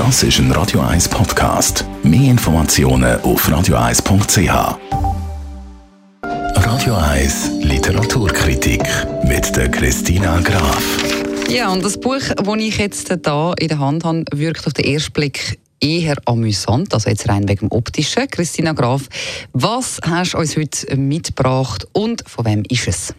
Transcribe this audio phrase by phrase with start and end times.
[0.00, 1.84] Das ist ein Radio 1 Podcast.
[2.02, 4.78] Mehr Informationen auf radio1.ch.
[6.22, 8.82] Radio 1 Literaturkritik
[9.24, 10.82] mit der Christina Graf.
[11.50, 14.86] Ja, und das Buch, das ich jetzt hier in der Hand habe, wirkt auf den
[14.86, 18.26] ersten Blick eher amüsant, also jetzt rein wegen dem Optischen.
[18.26, 19.02] Christina Graf,
[19.52, 23.14] was hast du uns heute mitgebracht und von wem ist es?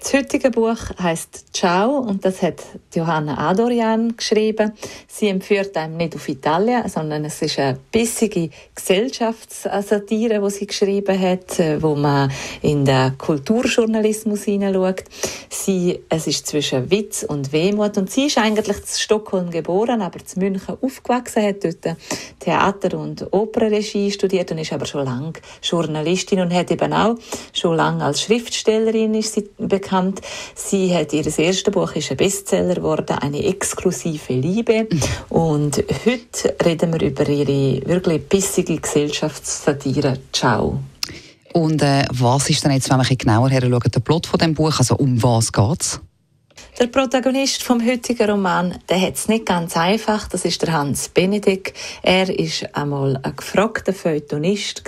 [0.00, 2.62] Das heutige Buch heißt Ciao und das hat
[2.94, 4.72] Johanna Adorian geschrieben.
[5.08, 11.20] Sie empführt einem nicht auf Italien, sondern es ist eine bissige Gesellschaftssatire, die sie geschrieben
[11.20, 12.30] hat, äh, wo man
[12.62, 15.02] in den Kulturjournalismus hineinschaut.
[15.50, 20.20] Sie, es ist zwischen Witz und Wehmut und sie ist eigentlich in Stockholm geboren, aber
[20.20, 21.96] in München aufgewachsen, hat dort
[22.38, 27.16] Theater- und Opernregie studiert und ist aber schon lange Journalistin und hat eben auch
[27.52, 30.20] schon lange als Schriftstellerin ist sie bekannt bekannt.
[30.54, 34.86] Sie hat ihr erstes Buch ist ein Bestseller geworden, eine exklusive Liebe.
[35.28, 40.80] Und heute reden wir über ihre wirklich bissige Gesellschaftssatire Ciao.
[41.54, 44.78] Und äh, was ist denn jetzt, wenn wir genauer her der Plot von dem Buch?
[44.78, 46.00] Also um was geht's?
[46.78, 50.28] Der Protagonist vom heutigen Roman, der hat es nicht ganz einfach.
[50.28, 51.76] Das ist der Hans Benedikt.
[52.04, 54.84] Er ist einmal ein gefragter Feuilletonist.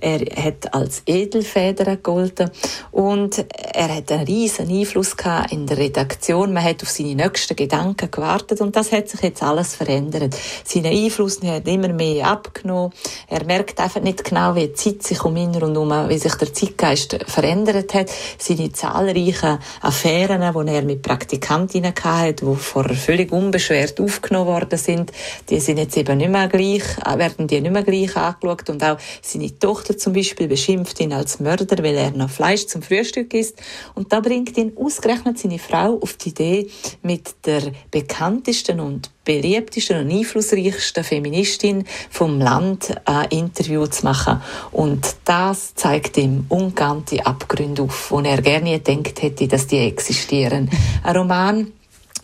[0.00, 2.50] Er hat als Edelfeder gegolten
[2.90, 5.14] und er hat einen riesen Einfluss
[5.50, 6.52] in der Redaktion.
[6.52, 10.36] Man hat auf seine nächsten Gedanken gewartet und das hat sich jetzt alles verändert.
[10.64, 12.92] Sein Einfluss hat immer mehr abgenommen.
[13.28, 16.52] Er merkt einfach nicht genau, wie die Zeit sich um ihn herum, wie sich der
[16.52, 18.10] Zeitgeist verändert hat.
[18.36, 25.12] Seine zahlreichen Affären, die er mit Praktikantinnen gehabt, die vorher völlig unbeschwert aufgenommen worden sind.
[25.48, 28.70] Die sind jetzt eben nicht mehr gleich, äh, werden die nicht mehr gleich angeschaut.
[28.70, 32.82] Und auch seine Tochter zum Beispiel beschimpft ihn als Mörder, weil er noch Fleisch zum
[32.82, 33.62] Frühstück isst.
[33.94, 36.70] Und da bringt ihn ausgerechnet seine Frau auf die Idee,
[37.02, 44.40] mit der bekanntesten und beliebtesten und einflussreichsten Feministin vom Land ein Interview zu machen.
[44.72, 50.70] Und das zeigt ihm ungeahnte Abgründe auf, wo er gerne gedacht hätte, dass die existieren.
[51.02, 51.72] Ein Roman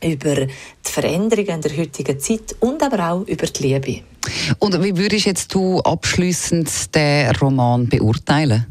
[0.02, 0.48] über die
[0.82, 4.02] Veränderungen der heutigen Zeit und aber auch über die Liebe.
[4.58, 8.66] Und wie würdest jetzt du abschließend den Roman beurteilen?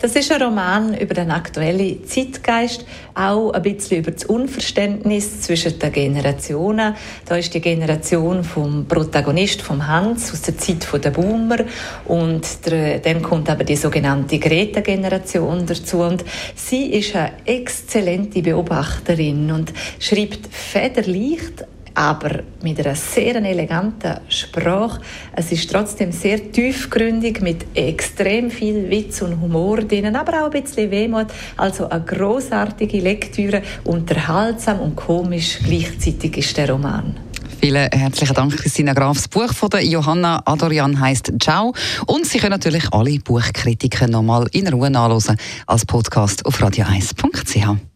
[0.00, 5.78] Das ist ein Roman über den aktuellen Zeitgeist, auch ein bisschen über das Unverständnis zwischen
[5.78, 6.94] den Generationen.
[7.24, 11.58] Da ist die Generation vom Protagonist, vom Hans, aus der Zeit der Boomer
[12.04, 19.72] und dann kommt aber die sogenannte Greta-Generation dazu und sie ist eine exzellente Beobachterin und
[19.98, 21.64] schreibt federleicht,
[21.96, 25.00] aber mit einer sehr eleganten Sprache.
[25.32, 30.62] Es ist trotzdem sehr tiefgründig mit extrem viel Witz und Humor drin, aber auch ein
[30.62, 31.28] bisschen Wehmut.
[31.56, 37.16] Also eine großartige Lektüre, unterhaltsam und komisch gleichzeitig ist der Roman.
[37.60, 39.16] Vielen herzlichen Dank, Christina Graf.
[39.16, 41.72] Das Buch von Johanna Adorian heißt Ciao.
[42.06, 47.95] Und Sie können natürlich alle Buchkritiken nochmal in Ruhe nachlesen als Podcast auf radio1.ch.